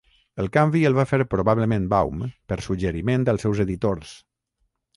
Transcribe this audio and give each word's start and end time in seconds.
El 0.43 0.47
canvi 0.53 0.79
el 0.89 0.95
va 0.99 1.05
fer 1.11 1.19
probablement 1.33 1.85
Baum 1.93 2.25
per 2.53 2.59
suggeriment 2.69 3.27
dels 3.29 3.47
seus 3.47 3.65
editors. 3.69 4.19